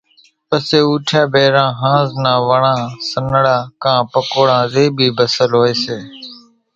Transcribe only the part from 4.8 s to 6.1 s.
ٻي ڀسل ھوئي سي،